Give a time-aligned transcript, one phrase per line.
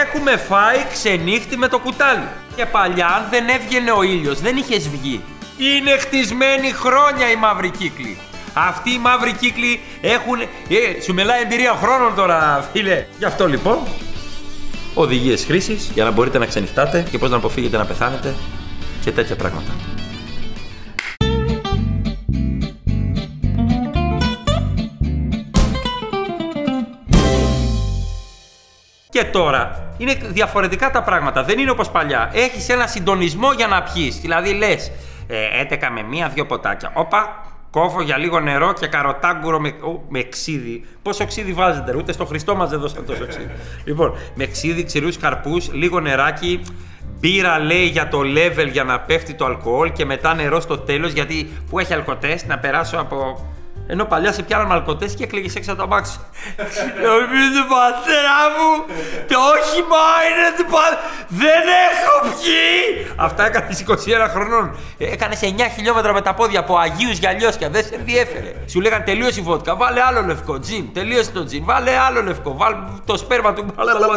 [0.00, 2.28] Έχουμε φάει ξενύχτη με το κουτάλι.
[2.56, 5.20] Και παλιά, αν δεν έβγαινε ο ήλιο, δεν είχε βγει.
[5.58, 8.18] Είναι χτισμένοι χρόνια οι μαύροι κύκλοι.
[8.54, 10.40] Αυτοί οι μαύροι κύκλοι έχουν.
[10.40, 13.06] Ε, σου μιλάει εμπειρία χρόνων τώρα, φίλε.
[13.18, 13.78] Γι' αυτό λοιπόν.
[14.94, 18.34] Οδηγίε χρήση για να μπορείτε να ξενυχτάτε και πώ να αποφύγετε να πεθάνετε
[19.04, 19.93] και τέτοια πράγματα.
[29.14, 31.44] Και τώρα είναι διαφορετικά τα πράγματα.
[31.44, 32.30] Δεν είναι όπως παλιά.
[32.32, 34.20] Έχεις ένα συντονισμό για να πιεις.
[34.20, 34.90] Δηλαδή λες,
[35.26, 36.90] ε, έτεκα με μία-δύο ποτάκια.
[36.94, 40.84] Όπα, κόφω για λίγο νερό και καροτάγκουρο με, ο, με ξύδι.
[41.02, 43.50] Πόσο ξύδι βάζετε, ούτε στο Χριστό μας δεν δώσαν τόσο ξύδι.
[43.84, 46.60] λοιπόν, με ξύδι, ξηρούς καρπούς, λίγο νεράκι.
[47.18, 51.12] Μπύρα λέει για το level για να πέφτει το αλκοόλ και μετά νερό στο τέλος
[51.12, 53.46] γιατί που έχει αλκοτέστ να περάσω από
[53.86, 56.18] ενώ παλιά σε πιάναν αλκοτέ και έκλαιγες έξω από το αμάξι.
[57.08, 58.70] Νομίζω πατέρα μου,
[59.28, 60.98] το όχημα είναι του πατέρα.
[61.28, 63.12] Δεν έχω πιει!
[63.16, 63.94] Αυτά έκανες 21
[64.30, 64.76] χρονών.
[64.98, 67.68] Έκανες 9 χιλιόμετρα με τα πόδια από Αγίους για λιώσια.
[67.70, 68.52] Δεν σε ενδιέφερε.
[68.66, 69.76] Σου λέγανε τελείωσε η βότκα.
[69.76, 70.92] Βάλε άλλο λευκό τζιν.
[70.92, 71.64] Τελείωσε το τζιν.
[71.64, 72.56] Βάλε άλλο λευκό.
[72.56, 73.66] Βάλε το σπέρμα του.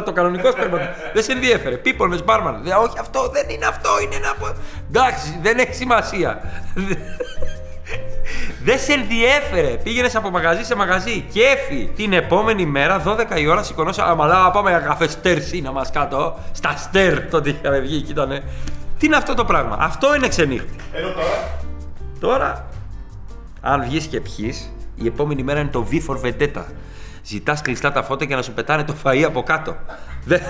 [0.05, 0.87] Το κανονικό σπέρμα του.
[1.13, 1.77] Δεν σε ενδιέφερε.
[1.77, 2.63] Πίπονε μπάρμαν.
[2.83, 3.89] Όχι αυτό, δεν είναι αυτό.
[4.03, 4.35] Είναι ένα.
[4.87, 6.41] Εντάξει, δεν έχει σημασία.
[8.67, 9.67] Δεν σε ενδιέφερε.
[9.83, 11.25] Πήγαινες από μαγαζί σε μαγαζί.
[11.31, 11.89] Κέφι.
[11.95, 14.05] Την επόμενη μέρα, 12 η ώρα, σηκωνόσα.
[14.05, 16.37] Αμαλά, πάμε για καφέ στέρ να μας κάτω.
[16.51, 18.29] Στα στέρ τότε είχαμε βγει και ήταν.
[18.97, 20.75] Τι είναι αυτό το πράγμα; Αυτό είναι ξενύχτη.
[20.93, 21.57] Ενώ τώρα.
[22.19, 22.67] Τώρα,
[23.61, 24.53] αν βγεις και πιει,
[24.95, 26.63] η επόμενη μέρα είναι το V for Vendetta.
[27.23, 29.75] Ζητάς κλειστά τα φώτα και να σου πετάνε το φαΐ από κάτω.
[30.23, 30.41] Δεν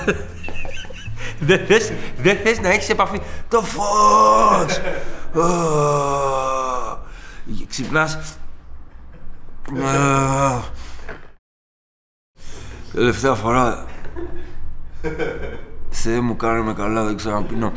[1.39, 3.21] δε θες, δε θες να έχεις επαφή.
[3.49, 4.81] Το φως!
[7.67, 8.37] Ξυπνάς.
[12.93, 13.85] Τελευταία φορά.
[15.89, 17.71] Θεέ μου κάνουμε καλά, δεν ξαναπίνω.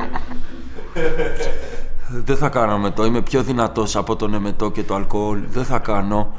[2.08, 3.04] Δεν θα κάνω με το.
[3.04, 5.40] Είμαι πιο δυνατός από τον εμετό και το αλκοόλ.
[5.48, 6.34] Δεν θα κάνω.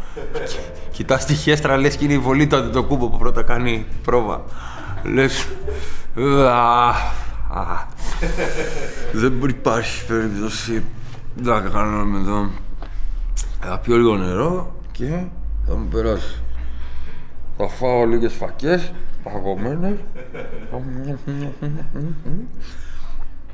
[0.91, 4.41] Κοιτάς τη χέστρα, λες και είναι η βολή τότε το κούμπο που πρώτα κάνει πρόβα.
[5.03, 5.47] Λες...
[9.13, 10.83] Δεν υπάρχει περίπτωση
[11.35, 12.49] να κάνουμε εδώ.
[13.63, 15.23] Θα πιω λίγο νερό και
[15.67, 16.41] θα μου περάσει.
[17.57, 19.97] Θα φάω λίγες φακές, παγωμένες.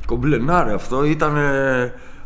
[0.06, 1.38] Κομπλενάρε αυτό, ήταν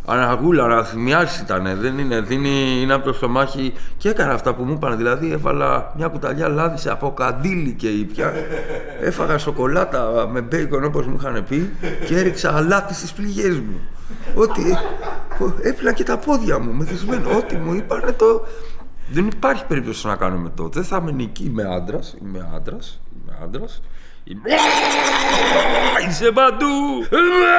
[0.06, 1.80] αναγούλα, αναθυμιάσει ήταν.
[1.80, 4.98] Δεν είναι, δίνει, είναι από το στομάχι και έκανα αυτά που μου είπαν.
[4.98, 8.34] Δηλαδή έβαλα μια κουταλιά λάδι από καντήλι και ήπια.
[9.02, 11.72] Έφαγα σοκολάτα με μπέικον όπως μου είχαν πει
[12.06, 13.80] και έριξα αλάτι στις πληγές μου.
[14.36, 14.78] Ότι
[15.62, 17.38] έπλα και τα πόδια μου μεθυσμένο.
[17.38, 18.46] Ό,τι μου είπαν το...
[19.12, 20.68] Δεν υπάρχει περίπτωση να κάνουμε το.
[20.68, 21.44] Δεν θα είμαι νική.
[21.44, 22.00] Είμαι άντρα.
[22.22, 22.78] Είμαι άντρα.
[23.22, 23.66] Είμαι άντρα.
[24.24, 24.50] Είμαι...
[26.08, 26.66] Είσαι παντού!
[27.12, 27.52] Είμαι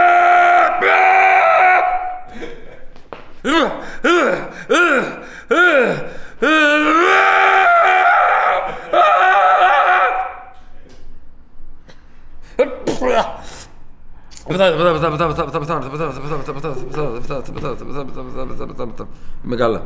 [19.57, 19.85] καλά.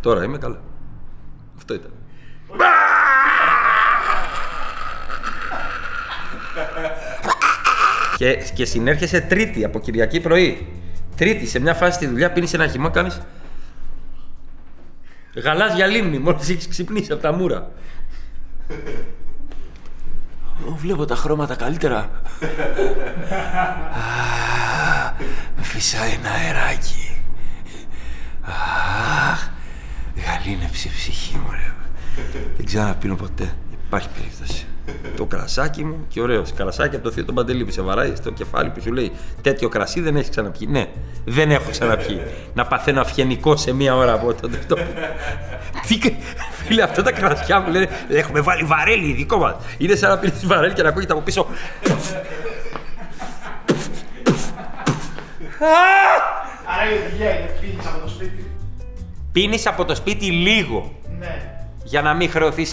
[0.00, 0.60] Τώρα είμαι καλά.
[1.56, 1.90] Αυτό ήταν.
[8.16, 10.66] Και, και συνέρχεσαι τρίτη από Κυριακή πρωί.
[11.16, 13.20] Τρίτη, σε μια φάση στη δουλειά πίνεις ένα χυμό, κάνεις.
[15.34, 17.70] Γαλάζια λίμνη, μόλις έχεις ξυπνήσει από τα μούρα.
[20.66, 22.10] Βλέπω τα χρώματα καλύτερα.
[25.56, 27.20] Με φυσάει ένα αεράκι.
[29.30, 29.48] Αχ,
[30.26, 31.72] γαλήνεψε η ψυχή μου, ρε.
[32.56, 33.54] Δεν ξαναπίνω ποτέ.
[33.86, 34.66] Υπάρχει περίπτωση
[35.16, 36.42] το κρασάκι μου και ωραίο.
[36.56, 39.68] Κρασάκι από το θείο τον Παντελή που σε βαράει στο κεφάλι που σου λέει Τέτοιο
[39.68, 40.68] κρασί δεν έχεις ξαναπιεί.
[40.70, 40.86] Ναι,
[41.24, 42.20] δεν έχω ξαναπιεί.
[42.54, 44.76] να παθαίνω αυγενικό σε μία ώρα από το αυτό.
[45.86, 45.98] Τι
[46.68, 49.54] φίλε, αυτά τα κρασιά μου λένε Έχουμε βάλει βαρέλι δικό μας.
[49.78, 51.46] Είναι σαν να πίνεις βαρέλι και να ακούγεται από πίσω.
[56.64, 58.50] Άρα η οδηγία είναι πίνεις από το σπίτι.
[59.32, 60.92] Πίνεις από το σπίτι λίγο.
[61.18, 62.66] Ναι για να μην χρεωθεί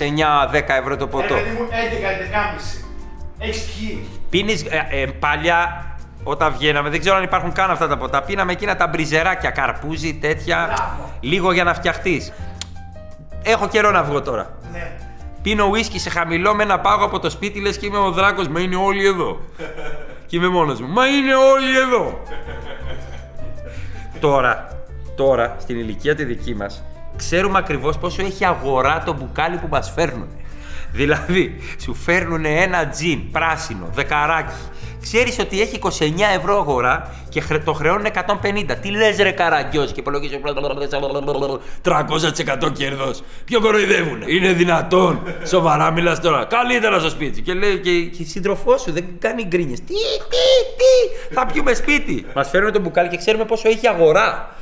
[0.51, 1.35] 9-10 ευρώ το ποτό.
[1.35, 1.67] Ε, μου
[2.77, 2.85] 11-11,5.
[3.39, 4.07] Έχεις πιει.
[4.29, 5.85] Πίνεις ε, ε, παλιά
[6.23, 8.21] όταν βγαίναμε, δεν ξέρω αν υπάρχουν καν αυτά τα ποτά.
[8.21, 10.77] Πίναμε εκείνα τα μπριζεράκια, καρπούζι, τέτοια.
[11.19, 12.31] Λίγο για να φτιαχτείς.
[13.47, 14.57] Έχω καιρό να βγω τώρα.
[14.71, 14.91] Ναι.
[15.41, 18.47] Πίνω ουίσκι σε χαμηλό με ένα πάγο από το σπίτι, λες και είμαι ο δράκος.
[18.47, 19.39] Μα είναι όλοι εδώ.
[20.27, 20.87] και είμαι μόνος μου.
[20.87, 22.21] Μα είναι όλοι εδώ.
[24.19, 24.67] τώρα,
[25.15, 26.83] τώρα, στην ηλικία τη δική μας,
[27.15, 30.27] ξέρουμε ακριβώς πόσο έχει αγορά το μπουκάλι που μας φέρνουν.
[30.91, 34.53] Δηλαδή, σου φέρνουν ένα τζιν πράσινο, δεκαράκι.
[35.11, 35.89] Ξέρεις ότι έχει 29
[36.37, 38.75] ευρώ αγορά και χρε- το χρεώνουν 150.
[38.81, 40.39] Τι λες, ρε καραγκιό, και υπολογίζεις
[41.81, 43.23] 300% κέρδος.
[43.45, 44.21] Ποιο κοροϊδεύουν.
[44.25, 45.21] Είναι δυνατόν.
[45.45, 46.45] Σοβαρά μιλάς τώρα.
[46.45, 47.41] Καλύτερα στο σπίτι.
[47.41, 49.79] Και λέει και, και η σύντροφό σου δεν κάνει γκρίνιες.
[49.79, 49.85] Τι,
[50.29, 50.45] τι,
[50.77, 51.33] τι.
[51.33, 52.25] Θα πιούμε σπίτι.
[52.35, 54.55] Μας φέρνουν το μπουκάλι και ξέρουμε πόσο έχει αγορά.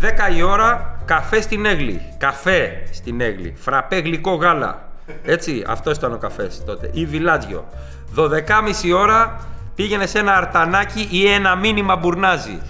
[0.00, 2.00] 10 η ώρα, καφέ στην Έγλη.
[2.18, 3.54] Καφέ στην Έγλη.
[3.56, 4.89] Φραπέ γλυκό γάλα.
[5.24, 6.90] Έτσι, αυτός ήταν ο καφές τότε.
[6.92, 7.68] Ή βιλάτζιο.
[8.16, 8.28] 12.30
[8.94, 9.40] ώρα
[9.74, 12.60] πήγαινε σε ένα αρτανάκι ή ένα μήνυμα μπουρνάζι.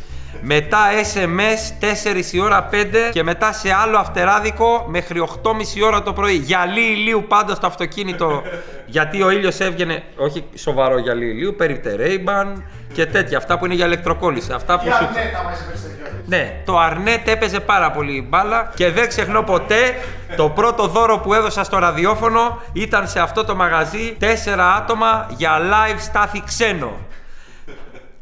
[0.40, 0.78] Μετά
[1.14, 1.84] SMS
[2.22, 2.74] 4 η ώρα 5
[3.12, 5.52] και μετά σε άλλο αυτεράδικο μέχρι 8.30
[5.84, 6.34] ώρα το πρωί.
[6.34, 8.42] Γυαλί ηλίου πάντα στο αυτοκίνητο
[8.86, 13.38] γιατί ο ήλιος έβγαινε, όχι σοβαρό γυαλί ηλίου, περιπτερέιμπαν και τέτοια.
[13.38, 14.52] Αυτά που είναι για ηλεκτροκόλληση.
[14.52, 15.96] Αυτά που Για σου ναι, τα βάζει περιστεριό.
[16.26, 19.94] ναι, το Αρνέτ έπαιζε πάρα πολύ μπάλα και δεν ξεχνώ ποτέ
[20.36, 25.58] το πρώτο δώρο που έδωσα στο ραδιόφωνο ήταν σε αυτό το μαγαζί τέσσερα άτομα για
[25.58, 26.92] live στάθη ξένο.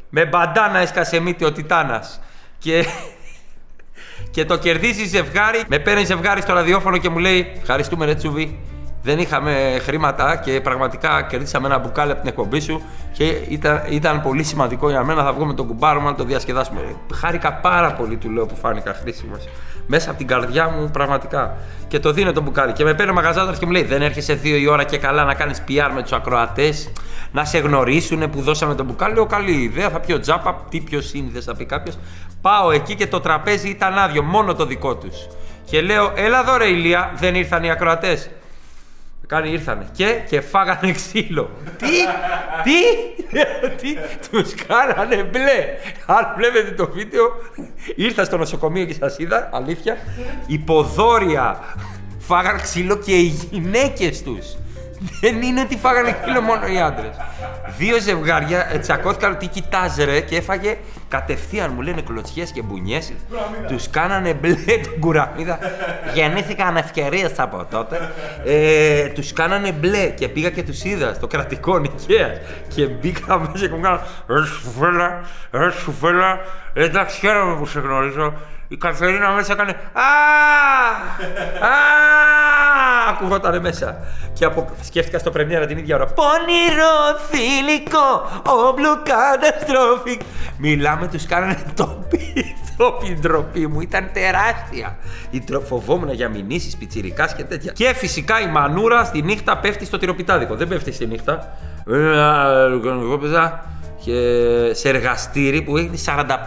[0.09, 2.21] Με μπαντάνα έσκασε μύτη ο Τιτάνας.
[2.57, 2.85] Και,
[4.31, 5.63] και το κερδίζει ζευγάρι.
[5.67, 8.59] Με παίρνει ζευγάρι στο ραδιόφωνο και μου λέει Ευχαριστούμε ρε Τσούβι.
[9.03, 12.81] Δεν είχαμε χρήματα και πραγματικά κερδίσαμε ένα μπουκάλι από την εκπομπή σου
[13.11, 15.23] και ήταν, ήταν πολύ σημαντικό για μένα.
[15.23, 16.95] Θα βγω με τον κουμπάρο μου να το διασκεδάσουμε.
[17.13, 19.47] Χάρηκα πάρα πολύ, του λέω που φάνηκα χρήσιμος.
[19.87, 21.57] Μέσα από την καρδιά μου, πραγματικά.
[21.87, 22.73] Και το δίνω το μπουκάλι.
[22.73, 25.23] Και με παίρνει ο μαγαζάτρο και μου λέει: Δεν έρχεσαι δύο η ώρα και καλά
[25.23, 26.91] να κάνεις PR με τους ακροατές,
[27.31, 29.13] να σε γνωρίσουν που δώσαμε το μπουκάλι.
[29.13, 30.65] Λέω: Καλή ιδέα, θα πιω τζάπα.
[30.69, 31.97] Τι πιο σύνηθες, θα πει κάποιος.
[32.41, 35.27] Πάω εκεί και το τραπέζι ήταν άδειο, μόνο το δικό τους.
[35.65, 38.29] Και λέω: Έλα εδώ, ρε ηλία, δεν ήρθαν οι ακροατές.
[39.29, 41.49] Κάνει ήρθανε και, και φάγανε ξύλο.
[41.77, 41.87] τι,
[42.63, 42.79] τι,
[43.81, 43.97] τι,
[44.29, 45.65] τους κάνανε μπλε.
[46.05, 47.31] Αν βλέπετε το βίντεο,
[47.95, 49.97] ήρθα στο νοσοκομείο και σας είδα, αλήθεια,
[50.47, 51.59] υποδόρια
[52.17, 54.57] φάγανε ξύλο και οι γυναίκες τους.
[55.21, 57.15] Δεν είναι ότι φάγανε ξύλο μόνο οι άντρες.
[57.77, 60.77] Δύο ζευγάρια ε, τσακώθηκαν τι κοιτάς ρε και έφαγε
[61.09, 63.13] κατευθείαν μου λένε κλωτσιές και μπουνιές.
[63.67, 64.53] Τους κάνανε μπλε
[64.83, 65.59] την κουραμίδα.
[66.13, 68.11] Γεννήθηκαν ευκαιρίες από τότε.
[68.45, 72.37] Ε, τους κάνανε μπλε και πήγα και τους είδα στο κρατικό νοικίας.
[72.75, 75.21] Και μπήκα μέσα και μου κάνανε ρε σουφέλα,
[75.51, 76.39] ρε σουφέλα.
[76.73, 78.33] Εντάξει χαίρομαι που σε γνωρίζω.
[78.71, 80.09] Η Καθερίνα μέσα έκανε Α!
[81.65, 82.09] Α!
[83.09, 83.97] Ακουγότανε μέσα.
[84.33, 84.69] Και από...
[84.81, 86.05] σκέφτηκα στο πρεμιέρα την ίδια ώρα.
[86.05, 88.29] Πονηρό θηλυκό,
[88.67, 90.19] όμπλου καταστροφή.
[90.57, 92.55] Μιλάμε, τους κάνανε τοπί.
[92.77, 94.97] Τοπί ντροπή μου ήταν τεράστια.
[95.31, 95.59] Η τρο...
[95.59, 97.71] Φοβόμουν για μηνύσεις, πιτσιρικάς και τέτοια.
[97.71, 100.55] Και φυσικά η μανούρα στη νύχτα πέφτει στο τυροπιτάδικο.
[100.55, 101.57] Δεν πέφτει στη νύχτα.
[102.85, 103.65] Εγώ πέσα
[104.03, 104.13] και
[104.73, 105.91] σε εργαστήρι που έχει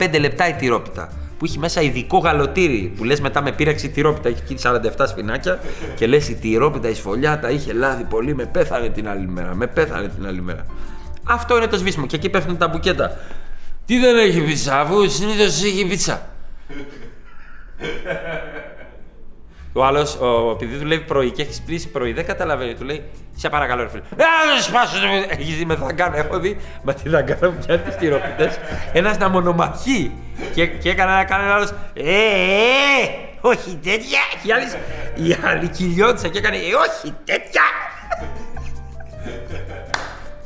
[0.01, 1.09] 45 λεπτά η τυρόπιτα
[1.39, 4.57] που έχει μέσα ειδικό γαλοτήρι που λες μετά με πήραξε η τυρόπιτα, έχει εκεί
[4.99, 5.59] 47 σφινάκια
[5.95, 9.55] και λες η τυρόπιτα, η σφολιά τα είχε λάδι πολύ, με πέθανε την άλλη μέρα,
[9.55, 10.67] με πέθανε την άλλη μέρα.
[11.25, 13.17] Αυτό είναι το σβήσιμο και εκεί πέφτουν τα μπουκέτα.
[13.87, 16.31] Τι δεν έχει πίτσα, αφού συνήθως έχει πίτσα.
[19.73, 20.19] Ο άλλος,
[20.53, 22.75] επειδή δουλεύει πρωί και έχεις σπίσει πρωί, δεν καταλαβαίνει.
[22.75, 23.05] Του λέει:
[23.37, 24.03] Σε παρακαλώ, ρε φίλε.
[24.03, 24.97] Α, δεν σπάσω.
[25.29, 26.17] Έχει δει με δαγκάνα.
[26.17, 28.53] Έχω δει με τη δαγκάνα μου πιάνει τις τυρόπιτε.
[28.93, 30.13] Ένας να μονομαχεί.
[30.55, 31.71] Και, και έκανε να κάνει ένα άλλος.
[31.95, 33.09] Ε, ε,
[33.41, 34.21] όχι τέτοια.
[34.43, 34.65] Και η άλλη,
[35.29, 36.57] η άλλη κυλιώτησα και έκανε.
[36.57, 37.63] Ε, όχι τέτοια.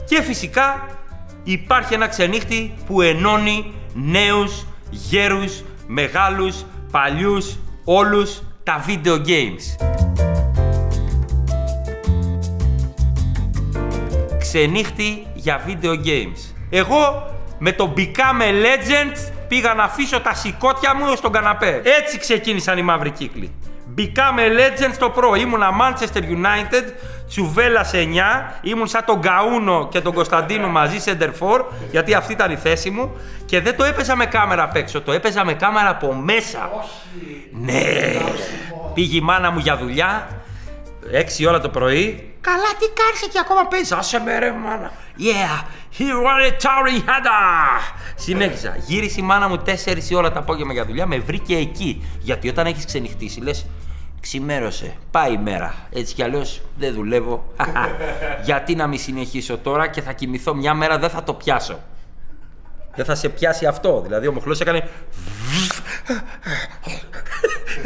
[0.09, 0.96] και φυσικά
[1.49, 9.87] υπάρχει ένα ξενύχτη που ενώνει νέους, γέρους, μεγάλους, παλιούς, όλους τα video games.
[14.38, 16.55] Ξενύχτη για video games.
[16.71, 19.17] Εγώ με το Become a Legend
[19.49, 21.83] πήγα να αφήσω τα σηκώτια μου στον καναπέ.
[21.85, 23.55] Έτσι ξεκίνησαν οι μαύροι κύκλοι.
[23.99, 25.38] Become a Legend στο Pro.
[25.38, 26.85] Ήμουνα Manchester United,
[27.28, 28.59] τσουβέλα σε 9.
[28.61, 32.90] Ήμουν σαν τον Καούνο και τον Κωνσταντίνο μαζί center for, γιατί αυτή ήταν η θέση
[32.90, 33.16] μου.
[33.45, 36.71] Και δεν το έπαιζα με κάμερα απ' έξω, το έπαιζα με κάμερα από μέσα.
[37.52, 37.83] Ναι.
[38.95, 40.28] Πήγε η μάνα μου για δουλειά,
[41.40, 42.30] 6 ώρα το πρωί.
[42.40, 44.90] Καλά, τι κάνεις εκεί ακόμα παίζεις; Άσε με ρε μάνα.
[45.18, 45.64] Yeah,
[45.99, 47.80] here are a towering header.
[48.14, 48.76] Συνέχισα.
[48.87, 52.06] Γύρισε η μάνα μου 4 ώρα το απόγευμα για δουλειά, με βρήκε εκεί.
[52.21, 53.66] Γιατί όταν έχεις ξενυχτήσει, λες,
[54.26, 55.75] ξημέρωσε, πάει η μέρα.
[55.90, 57.52] Έτσι κι αλλιώς δεν δουλεύω.
[58.45, 61.78] Γιατί να μην συνεχίσω τώρα και θα κοιμηθώ μια μέρα, δεν θα το πιάσω.
[62.95, 64.00] Δεν θα σε πιάσει αυτό.
[64.00, 64.88] Δηλαδή ο μοχλός έκανε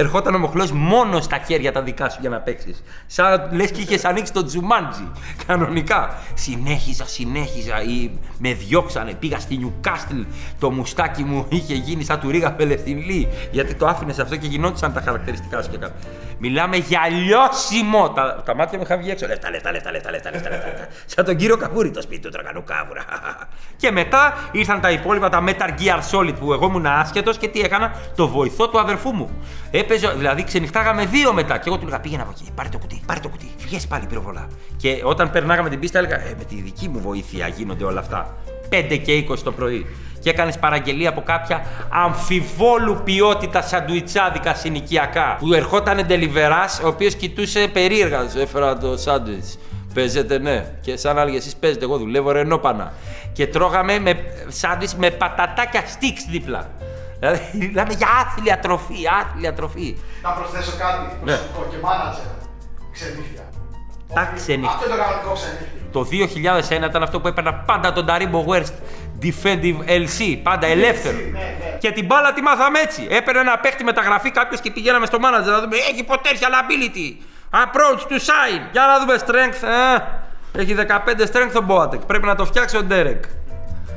[0.00, 2.82] ερχόταν ο μοχλός μόνος στα χέρια τα δικά σου για να παίξεις.
[3.06, 5.08] Σαν λες και είχες ανοίξει το τζουμάντζι.
[5.46, 6.18] Κανονικά.
[6.34, 7.82] Συνέχιζα, συνέχιζα.
[7.82, 9.14] Ή με διώξανε.
[9.14, 10.26] Πήγα στη Νιουκάστιλ.
[10.58, 13.28] Το μουστάκι μου είχε γίνει σαν του Ρίγα Πελευθυνλή.
[13.50, 16.06] Γιατί το άφηνες αυτό και γινόντουσαν τα χαρακτηριστικά σου και κάτι.
[16.38, 18.10] Μιλάμε για λιώσιμο.
[18.10, 19.26] Τα, τα μάτια μου είχαν βγει έξω.
[19.26, 20.88] Λεφτά, λεφτά, λεφτά, λεφτά, λεφτά, λεφτά, λεφτά.
[21.06, 23.04] Σαν τον κύριο Καβούρη το σπίτι του τραγανού κάβουρα.
[23.76, 27.60] και μετά ήρθαν τα υπόλοιπα τα Metal Gear Solid που εγώ ήμουν άσχετο και τι
[27.60, 29.30] έκανα, το βοηθό του αδερφού μου.
[29.90, 31.58] Έπαιζε, δηλαδή ξενυχτάγαμε δύο μετά.
[31.58, 34.06] Και εγώ του έλεγα πήγαινα από εκεί, πάρε το κουτί, πάρε το κουτί, βγες πάλι
[34.06, 34.46] πυροβολά.
[34.76, 38.36] Και όταν περνάγαμε την πίστα έλεγα, ε, με τη δική μου βοήθεια γίνονται όλα αυτά.
[38.68, 39.86] 5 και 20 το πρωί.
[40.20, 45.36] Και έκανες παραγγελία από κάποια αμφιβόλου ποιότητα σαντουιτσάδικα συνοικιακά.
[45.38, 48.28] Που ερχόταν ντελιβεράς, ο οποίος κοιτούσε περίεργα.
[48.28, 49.58] Σου έφερα το σάντουιτς.
[49.94, 50.64] Παίζετε, ναι.
[50.80, 52.92] Και σαν άλλοι εσείς παίζετε, εγώ δουλεύω ρενόπανα.
[53.32, 54.14] Και τρώγαμε με
[54.48, 56.70] σάντουιτς με πατατάκια στίξ δίπλα.
[57.20, 59.96] Δηλαδή, μιλάμε για άθλια τροφή, άθλια τροφή.
[60.22, 60.98] Να προσθέσω κάτι.
[61.24, 61.32] Ναι.
[61.32, 62.24] Προσωπικό και μάνατζερ.
[62.92, 63.44] Ξενύχια.
[64.14, 64.70] Τα Όχι, ξενύχια.
[64.74, 65.78] Αυτό είναι το κανονικό ξενύχια.
[65.92, 66.00] Το
[66.84, 68.72] 2001 ήταν αυτό που έπαιρνα πάντα τον Taribo West
[69.22, 71.16] Defensive LC, πάντα ελεύθερο.
[71.16, 71.76] ναι, ναι.
[71.78, 73.06] Και την μπάλα τη μάθαμε έτσι.
[73.10, 75.76] Έπαιρνε ένα παίχτη μεταγραφή κάποιος και πηγαίναμε στο manager να δούμε.
[75.76, 77.08] Έχει potential ability.
[77.64, 78.60] Approach to sign.
[78.72, 79.62] Για να δούμε strength.
[80.54, 82.06] Ε, έχει 15 strength ο Boateng.
[82.06, 83.20] Πρέπει να το φτιάξει ο Derek.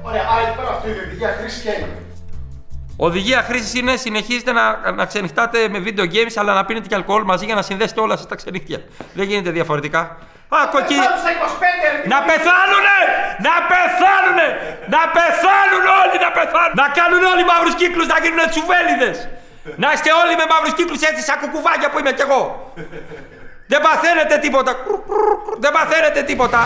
[0.01, 1.97] Ωραία, άρα εκεί πέρα αυτό είναι η οδηγία χρήση και έλλειμμα.
[2.97, 7.23] Οδηγία χρήσης είναι συνεχίζετε να, να ξενυχτάτε με video games αλλά να πίνετε και αλκοόλ
[7.23, 8.79] μαζί για να συνδέσετε όλα σας τα ξενύχτια.
[9.13, 9.99] Δεν γίνεται διαφορετικά.
[10.55, 10.95] Α, κοκκι...
[10.95, 12.99] Πάμε στα 25 ρε, Να πεθάνουνε!
[13.47, 14.47] Να πεθάνουνε!
[14.95, 16.73] Να πεθάνουν όλοι να πεθάνουν!
[16.81, 19.17] Να κάνουν όλοι μαύρους κύκλους να γίνουν τσουβέλιδες!
[19.83, 22.41] Να είστε όλοι με μαύρους κύκλους έτσι σαν κουκουβάκια που είμαι κι εγώ!
[23.71, 24.71] Δεν παθαίνετε τίποτα!
[25.63, 26.61] Δεν παθαίνετε τίποτα!